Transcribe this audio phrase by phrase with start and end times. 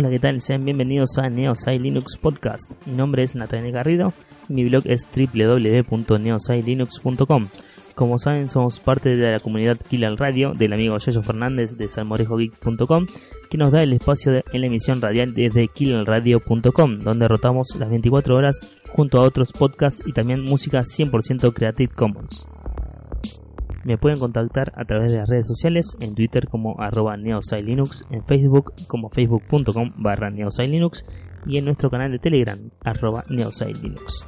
[0.00, 0.40] Hola, ¿qué tal?
[0.40, 2.72] Sean bienvenidos a Neosai Linux Podcast.
[2.86, 4.14] Mi nombre es Natalia Garrido
[4.48, 7.48] y mi blog es www.neosailinux.com.
[7.94, 13.08] Como saben, somos parte de la comunidad Kill Radio del amigo Yoyo Fernández de salmorejogeek.com,
[13.50, 17.90] que nos da el espacio de, en la emisión radial desde killalradio.com, donde rotamos las
[17.90, 18.58] 24 horas
[18.88, 22.46] junto a otros podcasts y también música 100% Creative Commons.
[23.84, 28.24] Me pueden contactar a través de las redes sociales, en Twitter como arroba neosailinux, en
[28.24, 31.04] Facebook como facebook.com barra neosailinux
[31.46, 34.26] y en nuestro canal de Telegram arroba neosailinux.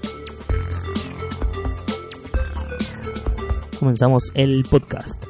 [3.83, 5.25] comenzamos el podcast.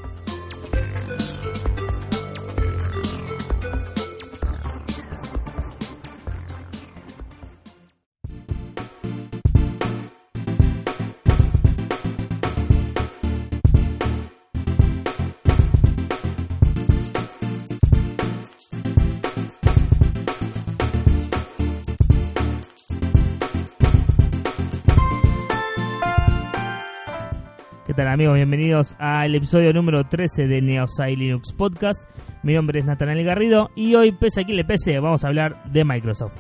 [27.93, 28.37] ¿Qué tal amigos?
[28.37, 32.09] Bienvenidos al episodio número 13 de Neosai Linux Podcast.
[32.43, 35.63] Mi nombre es Nathaniel Garrido y hoy, pese a quien le pese, vamos a hablar
[35.71, 36.33] de Microsoft.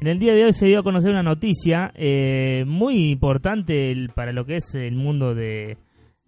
[0.00, 4.32] En el día de hoy se dio a conocer una noticia eh, muy importante para
[4.32, 5.78] lo que es el mundo de,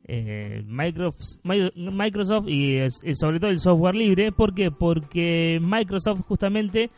[0.06, 2.78] eh, Microsoft, y,
[3.14, 4.32] sobre todo el software libre.
[4.32, 4.70] ¿Por qué?
[4.70, 6.90] Porque Microsoft justamente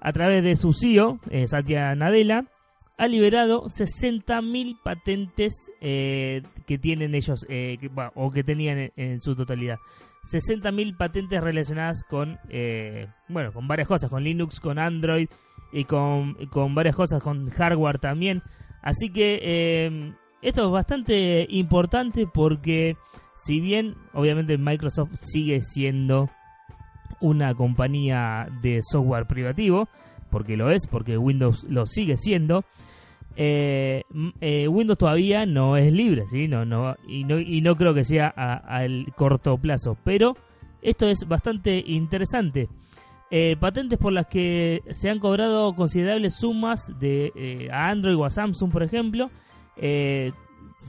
[0.00, 2.46] a través de su CEO, eh, Satya Nadella,
[2.96, 7.46] ha liberado 60.000 patentes eh, que tienen ellos,
[8.14, 9.78] o que tenían en, su totalidad.
[10.30, 12.38] 60.000 patentes relacionadas con,
[13.28, 15.28] bueno, con varias cosas, con Linux, con Android
[15.72, 18.42] y con, con varias cosas, con hardware también.
[18.82, 20.12] Así que
[20.42, 22.96] esto es bastante importante porque
[23.36, 26.30] si bien obviamente Microsoft sigue siendo
[27.20, 29.88] una compañía de software privativo,
[30.30, 32.64] porque lo es, porque Windows lo sigue siendo,
[33.36, 34.02] eh,
[34.40, 36.48] eh, Windows todavía no es libre, ¿sí?
[36.48, 40.36] no, no, y, no, y no creo que sea al corto plazo, pero
[40.82, 42.68] esto es bastante interesante.
[43.32, 48.30] Eh, patentes por las que se han cobrado considerables sumas de, a Android o a
[48.30, 49.30] Samsung, por ejemplo,
[49.76, 50.32] eh,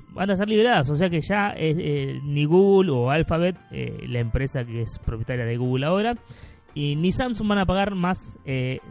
[0.09, 0.90] van a ser liberadas.
[0.90, 5.46] O sea que ya eh, ni Google o Alphabet, eh, la empresa que es propietaria
[5.46, 6.16] de Google ahora,
[6.74, 8.38] y ni Samsung van a pagar más,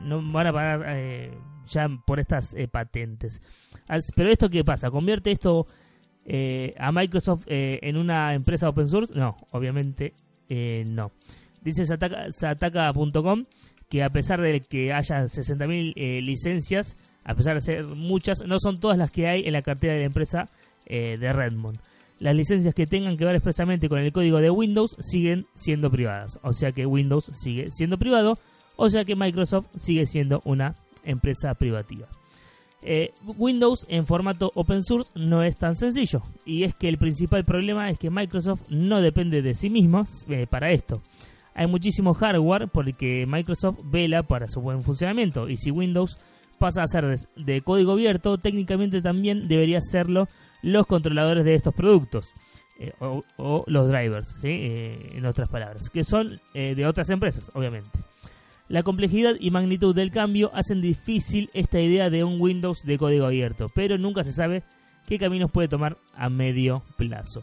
[0.04, 1.30] no van a pagar
[1.66, 3.40] ya por estas patentes.
[4.14, 4.90] Pero esto qué pasa?
[4.90, 5.66] ¿Convierte esto
[6.78, 9.18] a Microsoft en una empresa open source?
[9.18, 10.12] No, obviamente
[10.88, 11.12] no.
[11.62, 13.46] Dice sataka.com
[13.88, 18.80] que a pesar de que haya 60.000 licencias, a pesar de ser muchas, no son
[18.80, 20.48] todas las que hay en la cartera de la empresa
[20.86, 21.78] eh, de Redmond.
[22.18, 26.38] Las licencias que tengan que ver expresamente con el código de Windows siguen siendo privadas,
[26.42, 28.38] o sea que Windows sigue siendo privado,
[28.76, 32.08] o sea que Microsoft sigue siendo una empresa privativa.
[32.82, 37.44] Eh, Windows en formato open source no es tan sencillo y es que el principal
[37.44, 41.02] problema es que Microsoft no depende de sí mismo eh, para esto.
[41.54, 46.16] Hay muchísimo hardware por el que Microsoft vela para su buen funcionamiento y si Windows
[46.60, 47.06] pasa a ser
[47.36, 50.28] de, código abierto, técnicamente también debería serlo
[50.62, 52.32] los controladores de estos productos.
[52.78, 57.90] Eh, o, los drivers, eh, en otras palabras, que son eh, de otras empresas, obviamente.
[58.68, 63.24] La complejidad y magnitud del cambio hacen difícil esta idea de un Windows de código
[63.24, 64.62] abierto, pero nunca se sabe
[65.08, 67.42] qué caminos puede tomar a medio plazo.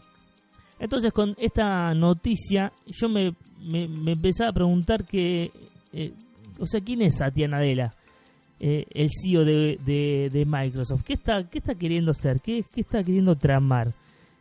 [0.78, 5.50] Entonces con esta noticia yo me, me, empezaba a preguntar que,
[6.58, 7.92] o sea, ¿quién es Satya Nadella?
[8.60, 9.78] Eh, el CEO de,
[10.32, 11.04] de, Microsoft.
[11.04, 12.40] ¿Qué está, qué está queriendo hacer?
[12.40, 13.94] ¿Qué, qué está queriendo tramar?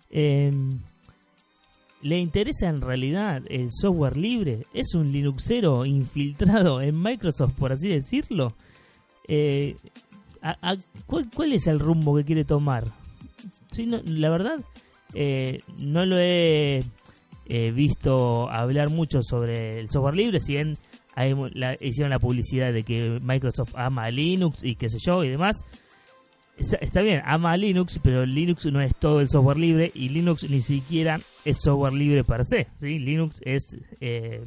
[0.10, 0.80] Em,
[2.02, 4.66] ¿Le interesa en realidad el software libre?
[4.74, 8.56] ¿Es un Linuxero infiltrado en Microsoft, por así decirlo?
[9.28, 9.76] Eh,
[11.06, 12.86] ¿cuál, es el rumbo que quiere tomar?
[14.06, 14.60] la verdad,
[15.14, 16.82] eh, no lo he
[17.76, 20.78] visto hablar mucho sobre el software libre, si bien
[21.82, 25.64] hicieron la publicidad de que Microsoft ama Linux y qué sé yo y demás.
[26.58, 30.62] Está, bien, ama Linux, pero Linux no es todo el software libre y Linux ni
[30.62, 32.68] siquiera es software libre per se.
[32.82, 34.44] Linux es eh,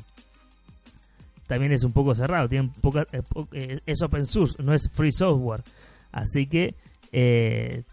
[1.47, 3.23] también es un poco cerrado, tiene poca, eh,
[3.53, 5.63] eh, es open source, no es free software.
[6.11, 6.75] Así que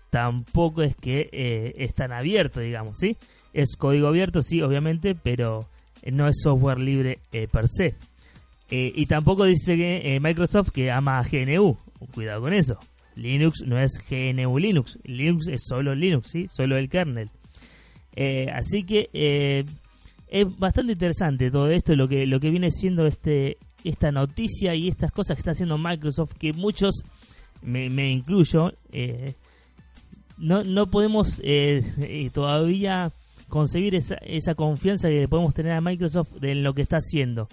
[0.09, 1.29] tampoco es que
[1.75, 3.17] es tan abierto, digamos, ¿sí?
[3.53, 5.67] Es código abierto, sí, obviamente, pero
[6.11, 7.19] no es software libre
[7.51, 7.95] per se.
[8.69, 11.77] Eh, y tampoco dice que eh, Microsoft que ama a GNU.
[12.13, 12.77] cuidado con eso.
[13.15, 14.99] Linux no es GNU Linux.
[15.03, 16.47] Linux es solo Linux, ¿sí?
[16.49, 17.29] Solo el kernel.
[18.19, 19.63] Eh, así que eh,
[20.27, 24.87] es bastante interesante todo esto, lo que, lo que viene siendo este, esta noticia y
[24.87, 27.03] estas cosas que está haciendo Microsoft, que muchos,
[27.61, 29.35] me, incluyo, eh,
[30.39, 31.41] no, no podemos
[32.33, 33.11] todavía
[33.49, 37.47] concebir esa, esa confianza que podemos tener a Microsoft en lo que está haciendo.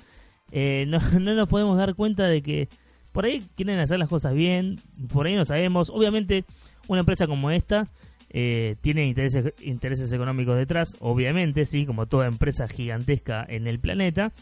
[0.86, 2.68] No, no nos podemos dar cuenta de que
[3.14, 4.80] por ahí quieren hacer las cosas bien,
[5.12, 5.88] por ahí no sabemos.
[5.88, 6.44] Obviamente,
[6.88, 7.88] una empresa como esta
[8.30, 14.32] eh, tiene intereses, intereses económicos detrás, obviamente, sí, como toda empresa gigantesca en el planeta.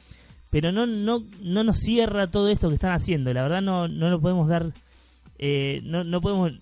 [0.48, 3.34] Pero no, no, no nos cierra todo esto que están haciendo.
[3.34, 4.72] La verdad no, no lo podemos dar,
[5.38, 6.52] eh, no, no podemos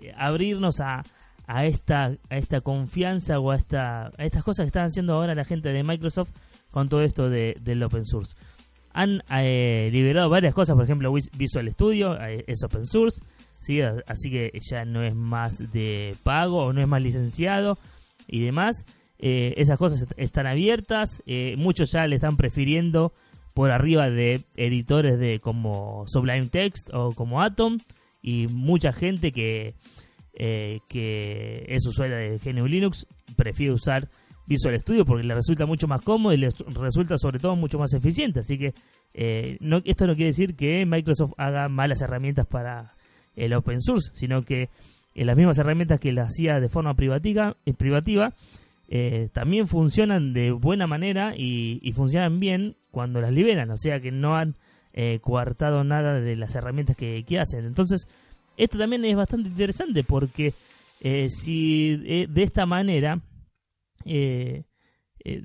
[0.00, 1.02] eh, abrirnos a,
[1.48, 5.34] a esta, a esta confianza o a, esta, a estas cosas que están haciendo ahora
[5.34, 6.30] la gente de Microsoft
[6.70, 8.36] con todo esto de, del open source
[8.92, 13.20] han eh, liberado varias cosas, por ejemplo Visual Studio eh, es open source,
[13.60, 13.80] ¿sí?
[13.80, 17.78] así que ya no es más de pago o no es más licenciado
[18.26, 18.84] y demás.
[19.20, 21.22] Eh, esas cosas están abiertas,
[21.56, 23.12] muchos ya le están prefiriendo
[23.52, 27.78] por arriba de editores de como Sublime Text o como Atom
[28.22, 29.74] y mucha gente que,
[30.34, 34.08] que es usuaria de GNU Linux prefiere usar
[34.48, 37.92] Visual Studio porque le resulta mucho más cómodo y le resulta sobre todo mucho más
[37.92, 38.40] eficiente.
[38.40, 38.72] Así que
[39.12, 42.94] eh, no, esto no quiere decir que Microsoft haga malas herramientas para
[43.36, 44.70] el open source, sino que
[45.14, 48.32] eh, las mismas herramientas que las hacía de forma privativa, eh, privativa
[49.34, 53.70] también funcionan de buena manera y, funcionan bien cuando las liberan.
[53.70, 54.54] O sea que no han
[55.20, 57.66] coartado nada de las herramientas que, que hacen.
[57.66, 58.08] Entonces,
[58.56, 60.54] esto también es bastante interesante porque
[61.28, 63.20] si de esta manera
[64.04, 64.64] eh,
[65.24, 65.42] eh,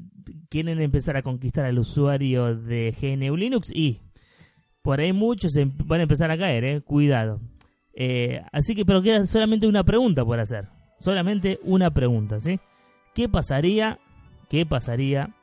[0.50, 4.02] quieren empezar a conquistar al usuario de GNU Linux y
[4.82, 7.42] por ahí muchos em, van a empezar a caer, eh, cuidado.
[8.52, 10.68] Así que, pero queda solamente una pregunta por hacer.
[11.00, 12.60] Solamente una pregunta, ¿sí?
[13.14, 14.00] ¿Qué pasaría,
[14.50, 15.36] qué pasaría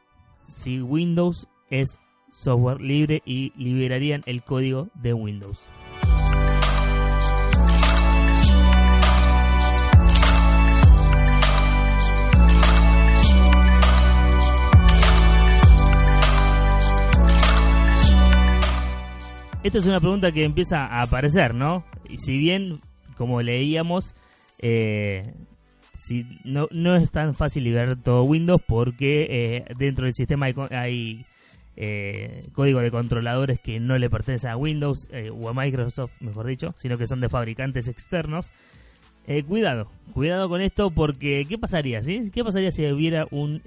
[0.43, 1.99] si Windows es
[2.33, 5.61] software libre y liberarían el código de Windows?
[19.63, 21.85] Esta es una pregunta que empieza a aparecer, ¿no?
[22.09, 22.81] Y si bien,
[23.19, 24.15] como leíamos,
[24.59, 25.35] eh,
[25.95, 31.27] si no, no es tan fácil liberar todo Windows porque eh, dentro del sistema hay,
[31.77, 36.75] eh, código de controladores que no le pertenecen a Windows o a Microsoft, mejor dicho,
[36.79, 38.51] sino que son de fabricantes externos.
[39.47, 42.03] cuidado, cuidado con esto porque ¿qué pasaría?
[42.03, 42.31] ¿sí?
[42.31, 43.61] ¿Qué pasaría si hubiera un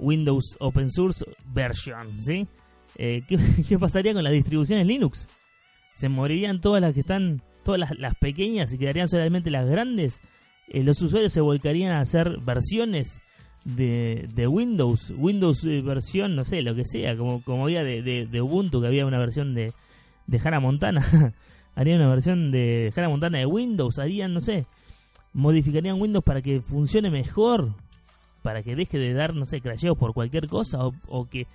[0.00, 1.24] Windows Open Source
[1.54, 2.20] version?
[2.20, 2.48] ¿sí?
[2.98, 3.22] Eh,
[3.68, 5.28] ¿qué, pasaría con las distribuciones Linux?
[5.94, 10.20] ¿Se morirían todas las que están, todas las, pequeñas y quedarían solamente las grandes?
[10.68, 13.20] Eh, ¿Los usuarios se volcarían a hacer versiones
[13.64, 15.12] de, de Windows?
[15.16, 19.06] Windows eh, versión, no sé, lo que sea, como, como había de, Ubuntu, que había
[19.06, 19.72] una versión de,
[20.26, 21.34] de Hannah Montana.
[21.74, 24.66] harían una versión de Hannah Montana de Windows, harían, no sé,
[25.34, 27.74] modificarían Windows para que funcione mejor,
[28.42, 31.46] para que deje de dar, no sé, crasheos por cualquier cosa, o que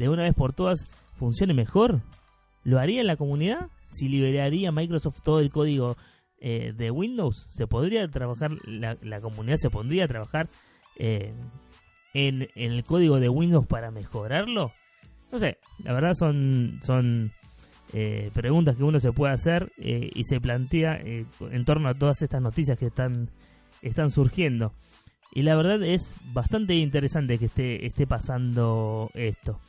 [0.00, 2.00] de una vez por todas funcione mejor?
[2.64, 3.68] ¿Lo haría en la comunidad?
[3.88, 5.96] Si liberaría Microsoft todo el código
[6.38, 10.48] eh, de Windows, ¿se podría trabajar, la, comunidad se pondría a trabajar
[10.96, 11.34] eh,
[12.14, 14.72] en, el código de Windows para mejorarlo?
[15.30, 17.32] No sé, la verdad son, son
[17.92, 22.40] eh, preguntas que uno se puede hacer y se plantea en torno a todas estas
[22.40, 23.28] noticias que están,
[23.82, 24.72] están surgiendo.
[25.32, 29.60] Y la verdad es bastante interesante que esté, esté pasando esto.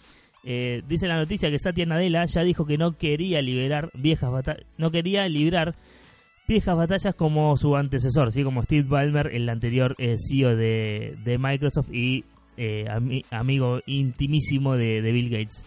[0.44, 4.66] Eh, dice la noticia que Satya Nadella ya dijo que no quería liberar viejas batallas,
[4.78, 5.76] no quería librar
[6.48, 8.44] viejas batallas como su antecesor, ¿sí?
[8.44, 12.26] como Steve Ballmer, el anterior eh, CEO de, Microsoft y
[12.58, 12.86] eh,
[13.30, 15.64] amigo intimísimo de, Bill Gates.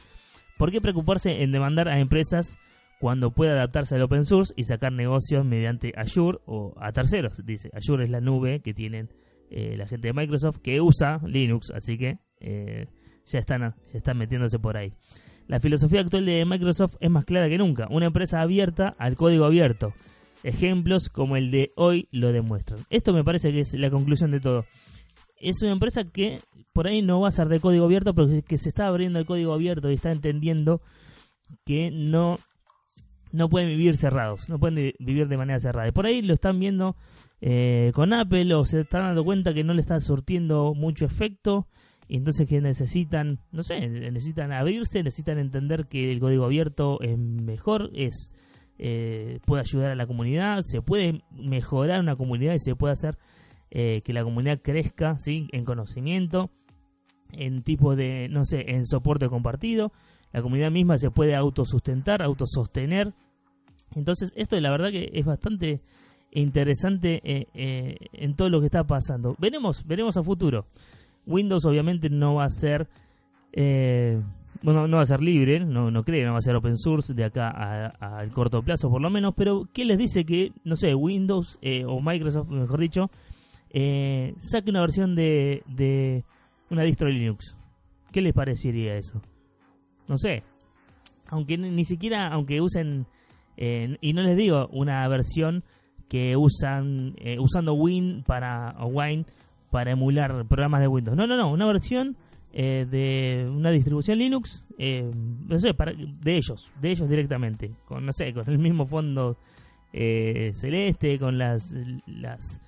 [0.59, 2.59] ¿Por qué preocuparse en demandar a empresas
[3.01, 7.45] cuando puede adaptarse al open source y sacar negocios mediante Azure o a terceros?
[7.45, 9.09] Dice, Azure es la nube que tienen
[9.51, 12.19] la gente de Microsoft que usa Linux, así que
[13.27, 14.93] ya están, ya están metiéndose por ahí.
[15.47, 19.45] La filosofía actual de Microsoft es más clara que nunca, una empresa abierta al código
[19.45, 19.93] abierto.
[20.43, 22.85] Ejemplos como el de hoy lo demuestran.
[22.91, 24.65] Esto me parece que es la conclusión de todo.
[25.39, 26.41] Es una empresa que
[26.73, 29.27] por ahí no va a ser de código abierto, pero que se está abriendo el
[29.27, 30.81] código abierto y está entendiendo
[31.65, 32.39] que no,
[33.33, 35.89] no pueden vivir cerrados, no pueden vivir de manera cerrada.
[35.89, 36.97] Y por ahí lo están viendo
[37.41, 41.69] eh, con Apple o se están dando cuenta que no le está surtiendo mucho efecto
[42.09, 47.19] y entonces que necesitan, no sé, necesitan abrirse, necesitan entender que el código abierto es
[47.19, 48.35] mejor, es
[48.77, 53.19] eh, puede ayudar a la comunidad, se puede mejorar una comunidad y se puede hacer
[53.71, 55.49] eh, que la comunidad crezca ¿sí?
[55.53, 56.51] en conocimiento,
[57.33, 59.93] en tipo de, no sé, en soporte compartido.
[60.33, 63.15] La comunidad misma se puede autosustentar, autosostener.
[63.95, 65.81] Entonces, esto la verdad que es bastante
[66.33, 69.37] interesante eh, en todo lo que está pasando.
[69.39, 70.67] Veremos, veremos a futuro.
[71.27, 72.89] Windows obviamente no va a ser
[74.65, 77.13] bueno, no va a ser libre, no, no creo, no va a ser open source
[77.13, 77.51] de acá
[78.01, 81.85] al corto plazo por lo menos, pero ¿qué les dice que, no sé, Windows eh,
[81.85, 83.11] o Microsoft, mejor dicho,
[83.69, 86.25] eh, saque una versión de, de
[86.71, 87.55] una distro Linux?
[88.11, 89.21] ¿Qué les parecería eso?
[90.09, 90.43] No sé,
[91.29, 93.07] aunque ni siquiera, aunque usen,
[93.59, 95.63] eh, y no les digo una versión
[96.09, 99.27] que usan, usando Win para, o Wine
[99.75, 101.17] para emular programas de Windows.
[101.17, 102.17] No, no, no, una versión
[102.53, 108.07] eh, de una distribución Linux, eh, no sé, para, de ellos, de ellos directamente, con
[108.07, 109.37] no sé, con el mismo fondo
[109.93, 111.75] eh, celeste, con las,
[112.07, 112.61] las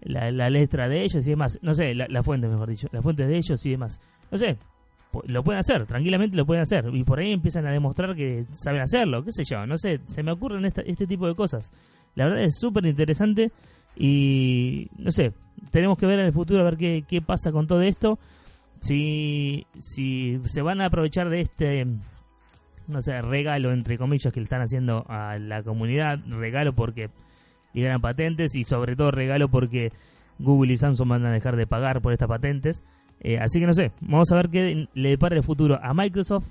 [0.00, 3.36] la, letra de ellos y demás, no sé, la, fuente mejor dicho, las fuentes de
[3.36, 4.56] ellos y demás, no sé,
[5.26, 8.80] lo pueden hacer, tranquilamente lo pueden hacer y por ahí empiezan a demostrar que saben
[8.80, 11.70] hacerlo, qué sé yo, no sé, se me ocurren este tipo de cosas.
[12.14, 13.50] La verdad es súper interesante
[13.96, 15.32] y no sé,
[15.70, 18.18] tenemos que ver en el futuro a ver qué, qué pasa con todo esto
[18.84, 21.86] si, si se van a aprovechar de este,
[22.86, 27.08] no sé, regalo, entre comillas, que le están haciendo a la comunidad, regalo porque
[27.72, 29.90] liberan patentes y sobre todo regalo porque
[30.38, 32.82] Google y Samsung van a dejar de pagar por estas patentes.
[33.20, 36.46] Eh, así que no sé, vamos a ver qué le depara el futuro a Microsoft,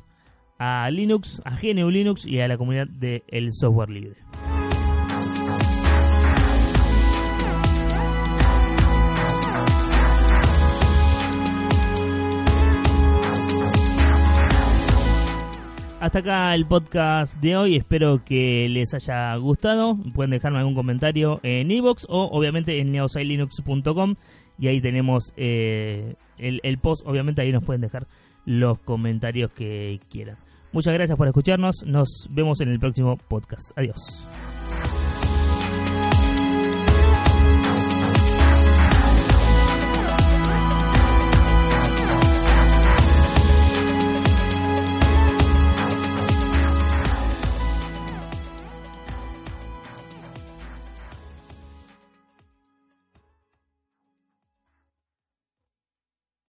[0.57, 4.17] a Linux, a GNU Linux y a la comunidad del software libre.
[16.03, 17.77] Hasta acá el podcast de hoy.
[17.77, 19.97] Espero que les haya gustado.
[20.13, 24.15] Pueden dejarme algún comentario en iVoox o obviamente en neosailinux.com
[24.59, 27.07] y ahí tenemos eh, el, el post.
[27.07, 28.05] Obviamente ahí nos pueden dejar
[28.43, 30.35] los comentarios que quieran.
[30.73, 31.85] Muchas gracias por escucharnos.
[31.85, 33.71] Nos vemos en el próximo podcast.
[33.77, 33.95] Adiós.